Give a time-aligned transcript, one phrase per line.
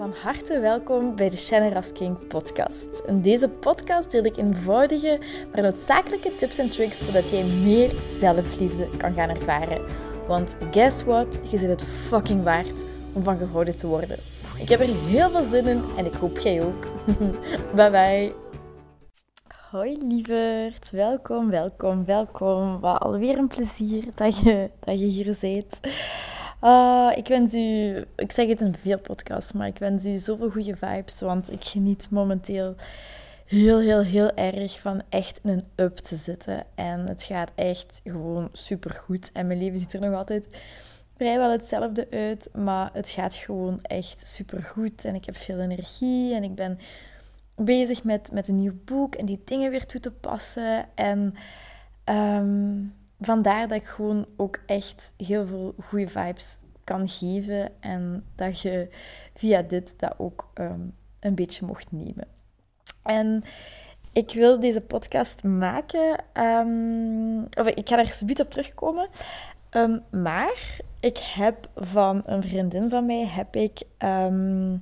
[0.00, 3.02] Van harte welkom bij de Shannon Rasking podcast.
[3.06, 5.20] In deze podcast deel ik eenvoudige,
[5.52, 9.84] maar noodzakelijke tips en tricks zodat jij meer zelfliefde kan gaan ervaren.
[10.26, 11.40] Want guess what?
[11.50, 14.18] Je zit het fucking waard om van gehouden te worden.
[14.58, 16.86] Ik heb er heel veel zin in en ik hoop jij ook.
[17.76, 18.32] bye bye.
[19.70, 22.80] Hoi lieverd, welkom, welkom, welkom.
[22.80, 25.80] Wat alweer een plezier dat je, dat je hier zit.
[26.62, 30.50] Uh, ik wens u, ik zeg het in veel podcasts, maar ik wens u zoveel
[30.50, 32.74] goede vibes, want ik geniet momenteel
[33.46, 36.64] heel, heel, heel erg van echt in een up te zitten.
[36.74, 39.32] En het gaat echt gewoon super goed.
[39.32, 40.46] En mijn leven ziet er nog altijd
[41.16, 45.04] vrijwel hetzelfde uit, maar het gaat gewoon echt super goed.
[45.04, 46.78] En ik heb veel energie en ik ben
[47.56, 50.86] bezig met, met een nieuw boek en die dingen weer toe te passen.
[50.94, 51.34] En
[52.04, 58.60] um, vandaar dat ik gewoon ook echt heel veel goede vibes kan geven en dat
[58.60, 58.88] je
[59.34, 60.80] via dit dat ook ehm,
[61.20, 62.26] een beetje mocht nemen.
[63.02, 63.44] En
[64.12, 69.08] ik wil deze podcast maken, um, of ik ga er subiet op terugkomen,
[69.70, 74.80] um, maar ik heb van een vriendin van mij heb ik een,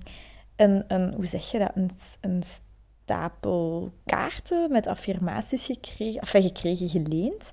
[0.87, 1.91] een, hoe zeg je dat, een,
[2.21, 7.53] een stapel kaarten met affirmaties gekregen, enfin, gekregen, geleend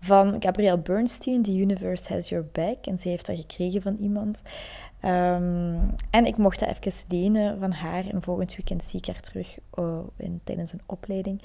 [0.00, 2.86] van Gabrielle Bernstein, The Universe Has Your Back.
[2.86, 4.42] En ze heeft dat gekregen van iemand.
[5.00, 5.74] Ehm,
[6.10, 8.06] en ik mocht dat even lenen van haar.
[8.06, 11.42] En volgend weekend zie ik haar terug uh, in, tijdens een opleiding.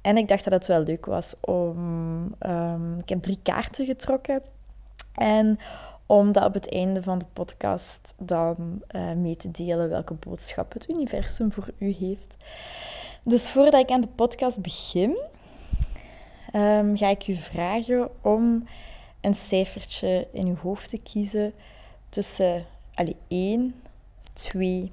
[0.00, 2.34] En ik dacht dat het wel leuk was om...
[2.46, 4.42] Um, ik heb drie kaarten getrokken.
[5.14, 5.58] En
[6.06, 10.72] om dat op het einde van de podcast dan uh, mee te delen welke boodschap
[10.72, 12.36] het universum voor u heeft.
[13.22, 15.18] Dus voordat ik aan de podcast begin,
[16.52, 18.66] um, ga ik u vragen om
[19.20, 21.52] een cijfertje in uw hoofd te kiezen
[22.08, 23.74] tussen allez, 1,
[24.32, 24.90] 2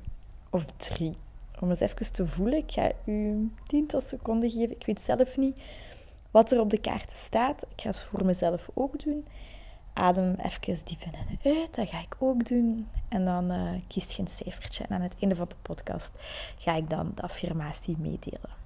[0.49, 1.13] of 3.
[1.59, 2.57] Om eens even te voelen.
[2.57, 4.75] Ik ga u tiental seconden geven.
[4.75, 5.57] Ik weet zelf niet
[6.31, 7.65] wat er op de kaarten staat.
[7.75, 9.25] Ik ga het voor mezelf ook doen.
[9.93, 11.75] Adem even diep in en uit.
[11.75, 12.87] Dat ga ik ook doen.
[13.09, 14.83] En dan uh, kiest je een cijfertje.
[14.83, 16.11] En aan het einde van de podcast
[16.57, 18.58] ga ik dan de affirmatie meedelen.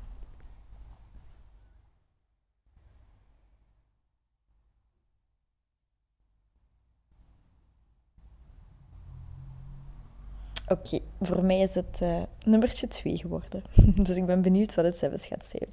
[10.73, 13.63] Oké, voor mij is het uh, nummertje 2 geworden.
[14.05, 15.69] dus ik ben benieuwd wat het zelfs gaat zijn.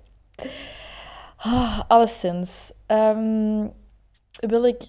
[1.45, 3.73] Oh, alleszins um,
[4.31, 4.83] wil ik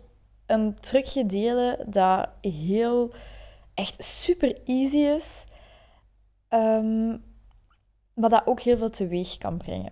[0.45, 3.13] een trucje delen dat heel,
[3.73, 5.43] echt super easy is,
[6.49, 7.23] um,
[8.13, 9.91] maar dat ook heel veel teweeg kan brengen.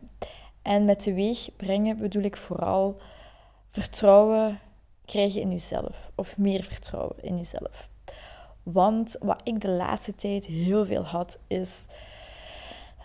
[0.62, 3.02] En met teweeg brengen bedoel ik vooral
[3.70, 4.60] vertrouwen
[5.06, 7.90] krijgen in jezelf, of meer vertrouwen in jezelf.
[8.72, 11.86] Want wat ik de laatste tijd heel veel had, is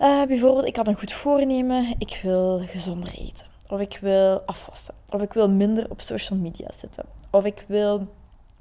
[0.00, 3.46] uh, bijvoorbeeld, ik had een goed voornemen, ik wil gezonder eten.
[3.68, 4.94] Of ik wil afwassen.
[5.10, 7.04] Of ik wil minder op social media zitten.
[7.30, 8.08] Of ik wil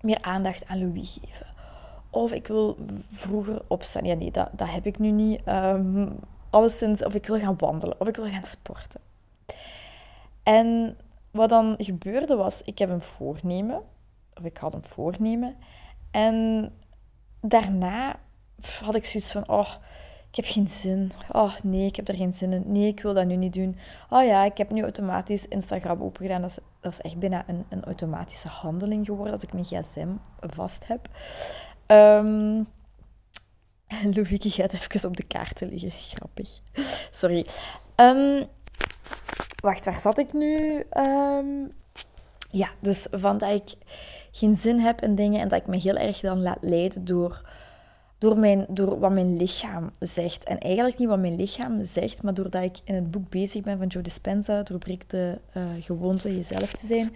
[0.01, 1.45] meer aandacht aan Louis geven.
[2.09, 2.77] Of ik wil
[3.09, 4.05] vroeger opstaan.
[4.05, 5.41] Ja, nee, dat, dat heb ik nu niet.
[5.47, 6.19] Um,
[6.49, 7.99] alleszins, of ik wil gaan wandelen.
[7.99, 9.01] Of ik wil gaan sporten.
[10.43, 10.97] En
[11.31, 13.81] wat dan gebeurde was, ik heb een voornemen.
[14.37, 15.55] Of ik had een voornemen.
[16.11, 16.71] En
[17.43, 18.19] daarna
[18.83, 19.73] had ik zoiets van, oh,
[20.29, 21.11] ik heb geen zin.
[21.31, 22.63] Oh nee, ik heb er geen zin in.
[22.65, 23.77] Nee, ik wil dat nu niet doen.
[24.09, 26.41] Oh ja, ik heb nu automatisch Instagram opengedaan.
[26.41, 30.07] Dat is, dat is echt bijna een, een automatische handeling geworden als ik mijn gsm
[30.39, 31.07] vast heb.
[31.87, 32.67] Um,
[33.87, 35.91] gaat even op de kaarten liggen.
[35.91, 36.59] Grappig.
[37.11, 37.45] Sorry.
[37.95, 38.47] Um,
[39.55, 40.83] wacht, waar zat ik nu?
[40.97, 41.71] Um,
[42.51, 43.73] ja, dus van dat ik
[44.35, 47.41] geen zin heb in dingen en dat ik me heel erg dan laat leiden door,
[48.17, 50.43] door, mijn, door wat mijn lichaam zegt.
[50.43, 53.77] En eigenlijk niet wat mijn lichaam zegt, maar doordat ik in het boek bezig ben
[53.77, 57.13] van Joe Dispenza, door de uh, gewoonte jezelf te zijn,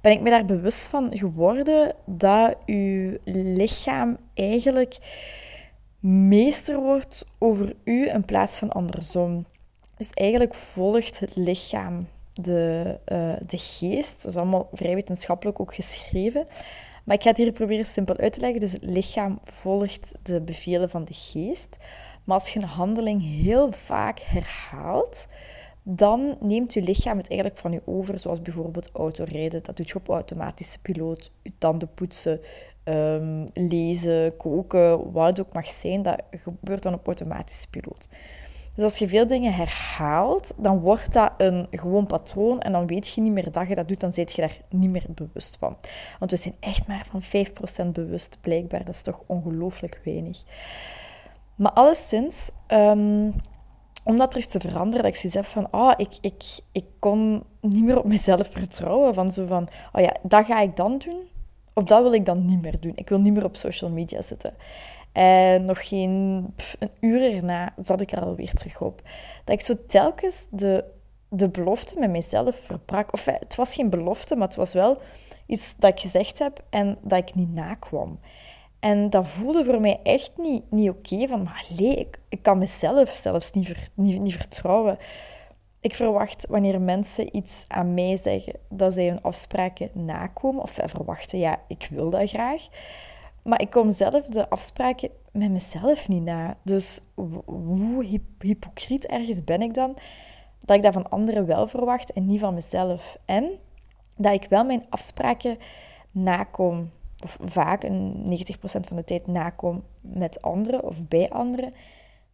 [0.00, 4.98] ben ik me daar bewust van geworden dat uw lichaam eigenlijk
[6.00, 9.46] meester wordt over u in plaats van andersom.
[9.96, 12.06] Dus eigenlijk volgt het lichaam
[12.40, 14.22] de, uh, de geest.
[14.22, 16.46] Dat is allemaal vrij wetenschappelijk ook geschreven.
[17.04, 18.60] Maar ik ga het hier proberen simpel uit te leggen.
[18.60, 21.76] Dus het lichaam volgt de bevelen van de geest.
[22.24, 25.26] Maar als je een handeling heel vaak herhaalt,
[25.82, 28.20] dan neemt je lichaam het eigenlijk van je over.
[28.20, 29.62] Zoals bijvoorbeeld autorijden.
[29.62, 31.30] Dat doet je op automatische piloot.
[31.42, 32.40] Je tanden poetsen,
[32.84, 36.02] um, lezen, koken, wat het ook mag zijn.
[36.02, 38.08] Dat gebeurt dan op automatische piloot.
[38.78, 43.08] Dus als je veel dingen herhaalt, dan wordt dat een gewoon patroon en dan weet
[43.08, 45.76] je niet meer dat je dat doet, dan zit je daar niet meer bewust van.
[46.18, 47.22] Want we zijn echt maar van
[47.86, 48.84] 5% bewust, blijkbaar.
[48.84, 50.42] Dat is toch ongelooflijk weinig.
[51.54, 53.34] Maar alleszins, um,
[54.04, 57.42] om dat terug te veranderen, dat ik zoiets heb van, ah, ik, ik, ik kon
[57.60, 59.14] niet meer op mezelf vertrouwen.
[59.14, 61.28] Van zo van, oh ja, dat ga ik dan doen,
[61.74, 62.92] of dat wil ik dan niet meer doen.
[62.94, 64.54] Ik wil niet meer op social media zitten.
[65.18, 66.46] En nog geen
[66.78, 69.02] een uur erna zat ik er alweer terug op.
[69.44, 70.84] Dat ik zo telkens de,
[71.28, 73.12] de belofte met mezelf verbrak.
[73.12, 74.98] Of het was geen belofte, maar het was wel
[75.46, 78.18] iets dat ik gezegd heb en dat ik niet nakwam.
[78.80, 81.26] En dat voelde voor mij echt niet, niet oké.
[81.28, 84.98] van, maar nee, ik, kan mezelf zelfs niet, niet, niet vertrouwen.
[85.80, 90.62] Ik verwacht wanneer mensen iets aan mij zeggen, dat zij hun afspraken nakomen.
[90.62, 92.68] Of verwachten, ja, ik wil dat graag.
[93.48, 96.56] Maar ik kom zelf de afspraken met mezelf niet na.
[96.62, 97.00] Dus
[97.44, 99.96] hoe hypocriet ergens ben ik dan?
[100.64, 103.16] Dat ik dat van anderen wel verwacht en niet van mezelf.
[103.24, 103.50] En
[104.16, 105.58] dat ik wel mijn afspraken
[106.10, 106.90] nakom,
[107.24, 111.72] of vaak een 90% van de tijd nakom met anderen of bij anderen,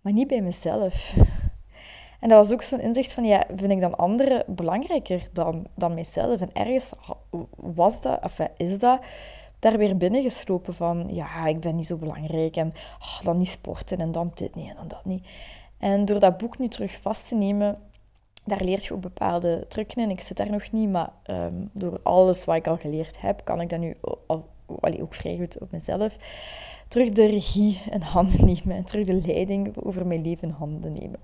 [0.00, 1.14] maar niet bij mezelf.
[2.20, 5.94] En dat was ook zo'n inzicht van, ja, vind ik dan anderen belangrijker dan, dan
[5.94, 6.40] mijzelf?
[6.40, 6.92] En ergens
[7.56, 9.00] was dat, of is dat,
[9.64, 13.98] daar weer binnengeslopen van, ja, ik ben niet zo belangrijk en oh, dan niet sporten
[13.98, 15.26] en dan dit niet en dan dat niet.
[15.78, 17.78] En door dat boek nu terug vast te nemen,
[18.44, 20.10] daar leert je ook bepaalde trucken in.
[20.10, 23.60] Ik zit daar nog niet, maar ehm, door alles wat ik al geleerd heb, kan
[23.60, 23.96] ik dat nu
[24.26, 24.48] al,
[25.00, 26.16] ook vrij goed op mezelf
[26.88, 30.90] terug de regie in handen nemen en terug de leiding over mijn leven in handen
[30.90, 31.20] nemen.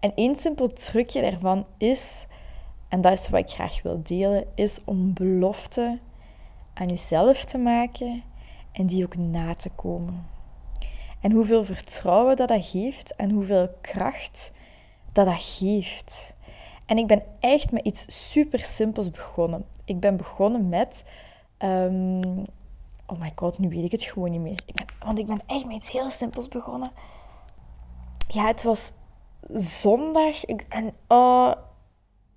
[0.00, 2.26] En één simpel trucje daarvan is,
[2.88, 6.00] en dat is wat ik graag wil delen, is om beloften
[6.78, 8.22] aan jezelf te maken
[8.72, 10.26] en die ook na te komen.
[11.20, 14.52] En hoeveel vertrouwen dat dat geeft en hoeveel kracht
[15.12, 16.34] dat dat geeft.
[16.86, 19.64] En ik ben echt met iets super simpels begonnen.
[19.84, 21.04] Ik ben begonnen met.
[21.58, 22.44] Um,
[23.06, 24.60] oh my god, nu weet ik het gewoon niet meer.
[24.66, 26.90] Ik want ik ben echt met iets heel simpels begonnen.
[28.28, 28.92] Ja, het was
[29.48, 30.44] zondag.
[30.44, 31.52] en oh,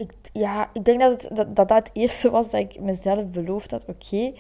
[0.01, 3.25] ik, ja, ik denk dat, het, dat, dat, dat het eerste was dat ik mezelf
[3.25, 3.86] beloofd had.
[3.88, 4.33] Oké,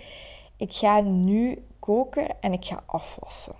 [0.57, 3.55] ik ga nu koken en ik ga afwassen.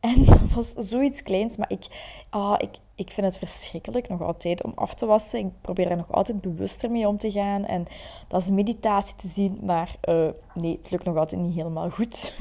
[0.00, 1.86] En dat was zoiets kleins, maar ik,
[2.30, 5.38] ah, ik, ik vind het verschrikkelijk nog altijd om af te wassen.
[5.38, 7.64] Ik probeer er nog altijd bewuster mee om te gaan.
[7.64, 7.84] En
[8.28, 12.38] dat is meditatie te zien, maar uh, nee, het lukt nog altijd niet helemaal goed.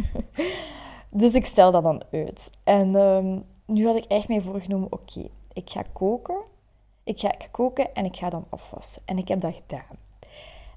[1.10, 2.50] dus ik stel dat dan uit.
[2.64, 6.54] En um, nu had ik echt mij voorgenomen, oké, ik ga koken.
[7.06, 9.02] Ik ga, koken en ik ga dan afwassen.
[9.06, 10.04] En ik heb dat gedaan.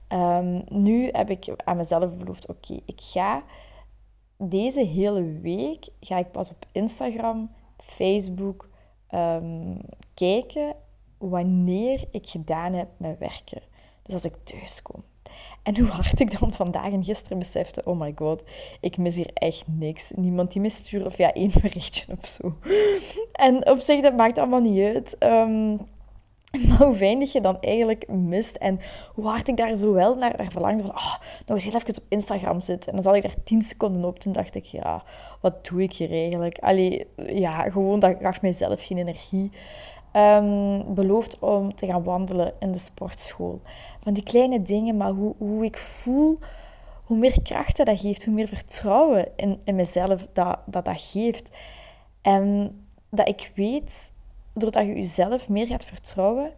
[0.09, 3.43] Um, nu heb ik aan mezelf beloofd, oké, ik ga
[4.37, 8.69] deze hele week ga ik pas op Instagram, Facebook
[9.11, 9.81] um,
[10.15, 10.75] kijken
[11.19, 13.63] wanneer ik gedaan heb met werken.
[14.03, 15.03] Dus als ik thuis kom.
[15.63, 18.43] En hoe hard ik dan vandaag en gisteren besefte, oh my god,
[18.81, 20.13] ik mis hier echt niks.
[20.17, 22.59] Niemand die me stuurt, of ja, één berichtje of zo.
[23.33, 25.17] En op zich, dat maakt allemaal niet uit.
[25.23, 25.81] Um,
[26.69, 28.81] Maar hoe weinig je dan eigenlijk mist en
[29.15, 31.15] hoe hard ik daar zo wel naar, naar verlangde van, oh,
[31.47, 32.89] nog eens heel even op Instagram zitten.
[32.89, 34.19] En dan zal ik daar tien seconden op.
[34.19, 35.03] Toen dacht ik, ja,
[35.41, 36.59] wat doe ik hier eigenlijk?
[36.59, 39.53] Allee, ja, gewoon, dat gaf mijzelf geen energie.
[40.13, 43.61] Um, beloofd om te gaan wandelen in de sportschool.
[44.01, 46.39] Van die kleine dingen, maar hoe, hoe ik voel,
[47.05, 51.51] hoe meer kracht dat geeft, hoe meer vertrouwen in, in mezelf dat, dat dat geeft.
[52.23, 52.77] En
[53.11, 54.13] dat ik weet
[54.59, 56.53] doordat je jezelf meer gaat vertrouwen,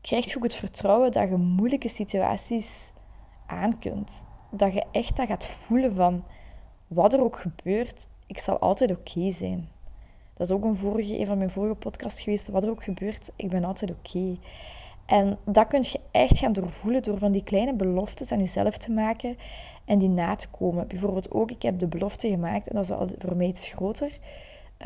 [0.00, 2.92] krijg je ook het vertrouwen dat je moeilijke situaties
[3.46, 4.24] aan kunt.
[4.50, 6.24] Dat je echt dat gaat voelen van
[6.86, 9.68] wat er ook gebeurt, ik zal altijd oké zijn.
[10.34, 12.48] Dat is ook een, vorige, een van mijn vorige podcasts geweest.
[12.48, 14.38] Wat er ook gebeurt, ik ben altijd oké.
[15.06, 18.92] En dat kun je echt gaan doorvoelen door van die kleine beloftes aan jezelf te
[18.92, 19.36] maken
[19.84, 20.88] en die na te komen.
[20.88, 24.18] Bijvoorbeeld ook, ik heb de belofte gemaakt, en dat is voor mij iets groter.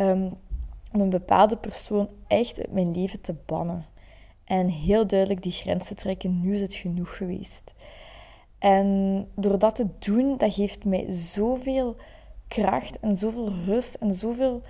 [0.01, 0.33] Um,
[0.93, 3.87] om een bepaalde persoon echt uit mijn leven te bannen.
[4.45, 7.75] En heel duidelijk die grenzen trekken, nu is het genoeg geweest.
[8.59, 11.97] En door dat te doen, dat geeft mij zoveel
[12.49, 14.63] kracht en zoveel rust en zoveel...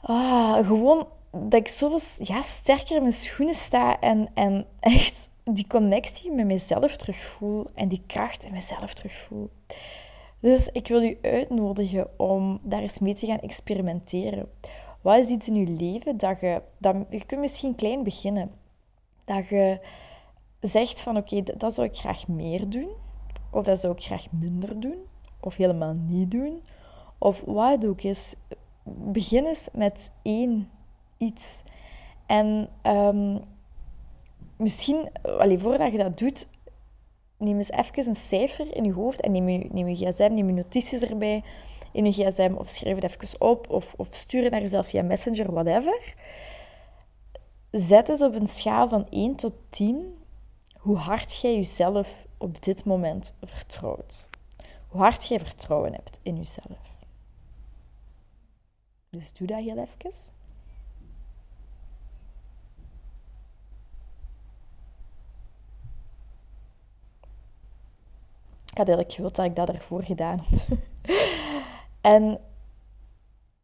[0.00, 5.66] Ah, gewoon dat ik zoveel ja, sterker in mijn schoenen sta en, en echt die
[5.66, 9.50] connectie met mezelf terugvoel en die kracht in mezelf terugvoel.
[10.40, 14.48] Dus ik wil u uitnodigen om daar eens mee te gaan experimenteren.
[15.00, 16.62] Wat is iets in je leven dat je...
[16.78, 18.50] Dat, je kunt misschien klein beginnen.
[19.24, 19.80] Dat je
[20.60, 22.90] zegt van oké, dat zou ik graag meer doen.
[23.50, 24.96] Of dat zou ik graag minder doen.
[25.40, 26.62] Of helemaal niet doen.
[27.18, 28.34] Of wat ook is.
[28.84, 30.70] Begin eens met één
[31.16, 31.62] iets.
[32.26, 33.40] En um,
[34.56, 36.48] misschien, allee, voordat je dat doet,
[37.38, 40.46] neem eens even een cijfer in je hoofd en neem je, neem je gsm, neem
[40.46, 41.44] je notities erbij
[41.92, 45.02] in je gsm of schrijf het even op of, of stuur het naar jezelf via
[45.02, 46.14] Messenger, whatever.
[47.70, 50.18] Zet eens op een schaal van 1 tot 10
[50.78, 54.28] hoe hard jij jezelf op dit moment vertrouwt.
[54.88, 56.78] Hoe hard jij vertrouwen hebt in jezelf.
[59.10, 60.36] Dus doe dat heel even.
[68.78, 70.68] Had eigenlijk gewild dat ik dat ervoor gedaan had.
[72.00, 72.40] en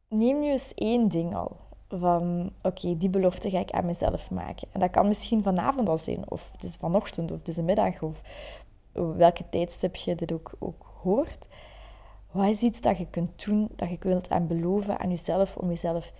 [0.09, 1.57] neem nu eens één ding al.
[1.89, 4.69] Van, oké, die belofte ga ik aan mezelf maken.
[4.73, 7.65] En dat kan misschien vanavond al zijn, of het is vanochtend, of het is een
[7.65, 8.21] middag, of
[8.93, 11.49] welke tijdstip je dit ook, ook hoort.
[12.31, 15.69] Wat is iets dat je kunt doen, dat je kunt aan beloven aan jezelf, om
[15.69, 16.13] jezelf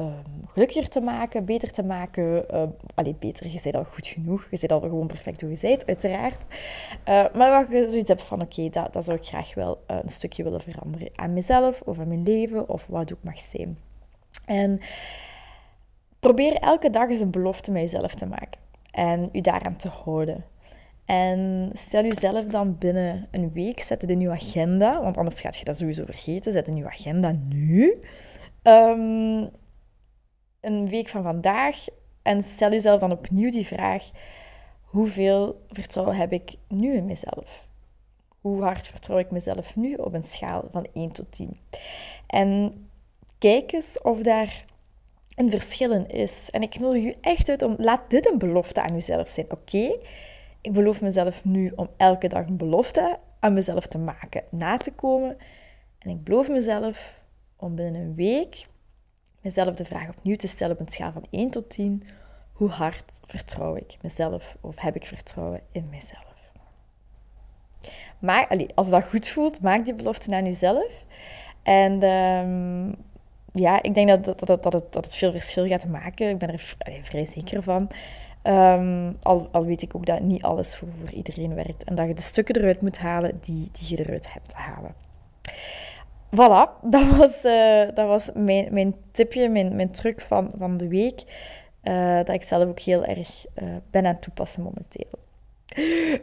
[0.00, 2.46] um, gelukkiger te maken, beter te maken.
[2.94, 4.46] Allee, beter, je bent al goed genoeg.
[4.50, 6.44] Je bent al gewoon perfect hoe je bent, uiteraard.
[7.08, 9.96] Uh, maar wat je zoiets hebt van, oké, dat, dat zou ik graag wel uh,
[10.02, 11.10] een stukje willen veranderen.
[11.14, 13.78] Aan mezelf, of aan mijn leven, of wat ook mag zijn.
[14.46, 14.80] En
[16.20, 18.60] probeer elke dag eens een belofte met jezelf te maken.
[18.90, 20.44] En je daaraan te houden.
[21.04, 25.64] En stel jezelf dan binnen een week, zet in je agenda, want anders gaat je
[25.64, 26.52] dat sowieso vergeten.
[26.52, 28.00] Zet in je agenda nu.
[28.62, 29.50] Um,
[30.60, 31.84] een week van vandaag
[32.22, 34.10] en stel jezelf dan opnieuw die vraag:
[34.82, 37.68] hoeveel vertrouwen heb ik nu in mezelf?
[38.40, 41.56] Hoe hard vertrouw ik mezelf nu op een schaal van 1 tot 10?
[42.26, 42.74] En
[43.38, 44.64] kijk eens of daar
[45.34, 46.48] een verschil in is.
[46.50, 49.46] En ik nodig je echt uit om, laat dit een belofte aan jezelf zijn.
[49.50, 49.96] Oké,
[50.60, 54.92] ik beloof mezelf nu om elke dag een belofte aan mezelf te maken, na te
[54.92, 55.36] komen.
[55.98, 57.24] En ik beloof mezelf
[57.56, 58.66] om binnen een week
[59.40, 62.02] mezelf de vraag opnieuw te stellen op een schaal van 1 tot 10.
[62.52, 66.28] Hoe hard vertrouw ik mezelf of heb ik vertrouwen in mezelf?
[68.18, 71.04] Maar als dat goed voelt, maak die belofte aan jezelf.
[71.62, 72.94] En um,
[73.52, 76.28] ja, ik denk dat, dat, dat, dat, het, dat het veel verschil gaat maken.
[76.28, 77.90] Ik ben er vrij zeker van.
[78.42, 81.84] Um, al, al weet ik ook dat niet alles voor, voor iedereen werkt.
[81.84, 84.94] En dat je de stukken eruit moet halen die, die je eruit hebt te halen
[86.30, 90.88] voilà, dat was, uh, dat was mijn, mijn tipje, mijn, mijn truc van, van de
[90.88, 91.22] week.
[91.84, 95.18] Uh, dat ik zelf ook heel erg uh, ben aan het toepassen momenteel.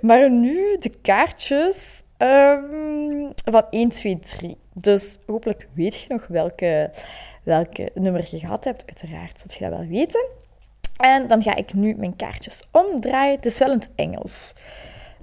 [0.02, 4.58] Maar nu de kaartjes um, van 1, 2, 3.
[4.74, 6.92] Dus hopelijk weet je nog welke,
[7.44, 8.86] welke nummer je gehad hebt.
[8.86, 10.26] Uiteraard zult je dat wel weten.
[10.98, 13.36] En dan ga ik nu mijn kaartjes omdraaien.
[13.36, 14.54] Het is wel in het Engels.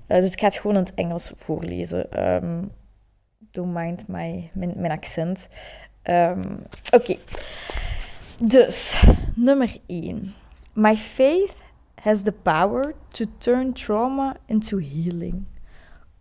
[0.06, 2.34] dus ik ga het gewoon in het Engels voorlezen.
[2.34, 2.72] Um,
[3.54, 5.48] don't mind my, mijn, accent.
[6.04, 7.16] Um, Oké.
[8.38, 10.34] Dus, nummer 1.
[10.72, 11.62] My faith
[12.00, 15.46] has the power to turn trauma into healing,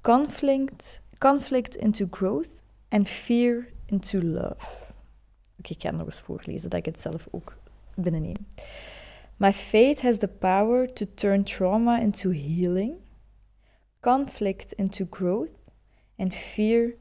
[0.02, 4.94] conflict, conflict into growth and fear into love.
[5.60, 7.58] Oké, okay, ik ga nog eens voorlezen, dat ik het zelf ook
[7.96, 8.48] binnenneem.
[9.38, 12.94] My faith has the power to turn trauma into healing,
[14.00, 15.52] conflict into growth
[16.18, 16.94] and fear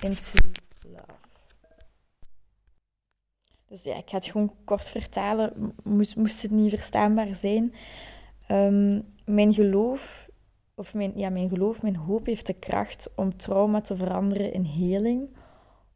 [0.00, 0.32] into
[0.82, 1.18] love.
[3.68, 5.74] Dus ja, ik ga het gewoon kort vertalen.
[5.82, 7.74] Moest, moest het niet verstaanbaar zijn.
[8.50, 10.28] Um, mijn geloof,
[10.74, 14.64] of mijn, ja, mijn geloof, mijn hoop heeft de kracht om trauma te veranderen in
[14.64, 15.36] heling,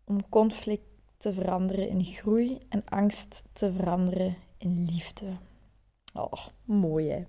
[0.05, 0.85] om conflict
[1.17, 5.27] te veranderen in groei en angst te veranderen in liefde.
[6.15, 7.25] Oh, mooi hè.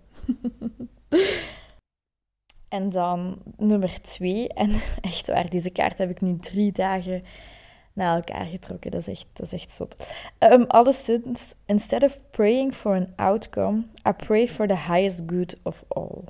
[2.74, 4.48] En dan nummer twee.
[4.48, 4.70] En
[5.01, 7.24] echt waar, deze kaart heb ik nu drie dagen
[7.94, 8.92] na elkaar getrokken.
[8.92, 10.13] Dat is echt, dat is echt zot.
[10.39, 15.84] Um, alleszins, instead of praying for an outcome, I pray for the highest good of
[15.88, 16.24] all.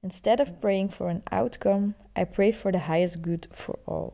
[0.00, 4.10] Instead of praying for an outcome, I pray for the highest good for all.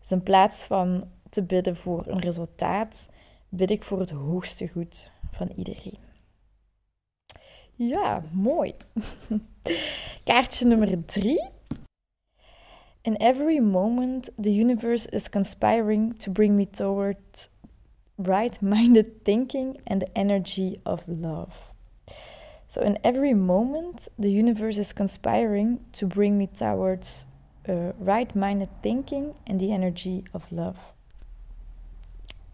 [0.00, 3.08] Dus in plaats van te bidden voor een resultaat,
[3.48, 6.11] bid ik voor het hoogste goed van iedereen.
[7.88, 8.74] Ja, mooi.
[10.24, 11.50] Kaartje nummer drie.
[13.02, 17.16] In every moment, the universe is conspiring to bring me toward
[18.16, 21.72] right minded thinking and the energy of love.
[22.68, 27.26] So, in every moment, the universe is conspiring to bring me towards
[27.68, 30.78] uh, right minded thinking and the energy of love.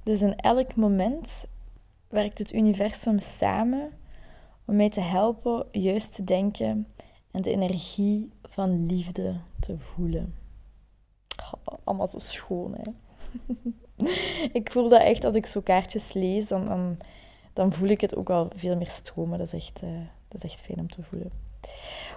[0.02, 1.44] Dus in elk moment
[2.08, 3.92] werkt het universum samen
[4.68, 6.86] om mij te helpen juist te denken
[7.30, 10.34] en de energie van liefde te voelen.
[11.84, 12.90] allemaal zo schoon, hè?
[14.60, 16.96] ik voel dat echt als ik zo kaartjes lees, dan, dan,
[17.52, 19.38] dan voel ik het ook al veel meer stromen.
[19.38, 19.90] Dat is echt, uh,
[20.28, 21.30] dat is echt fijn om te voelen.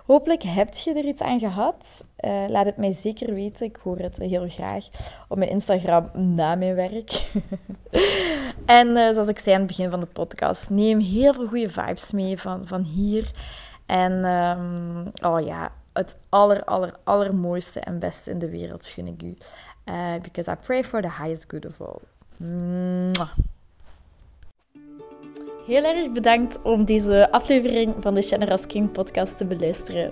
[0.06, 2.04] Hopelijk heb je er iets aan gehad.
[2.20, 3.66] Uh, laat het mij zeker weten.
[3.66, 4.88] Ik hoor het heel graag
[5.28, 7.12] op mijn Instagram na mijn werk.
[8.66, 11.70] en uh, zoals ik zei aan het begin van de podcast, neem heel veel goede
[11.70, 13.32] vibes mee van, van hier.
[13.86, 19.24] En um, oh ja, het aller, aller, allermooiste en beste in de wereld gun ik
[19.24, 19.36] u.
[19.86, 22.00] Uh, because I pray for the highest good of all.
[25.66, 30.12] Heel erg bedankt om deze aflevering van de Generous King podcast te beluisteren.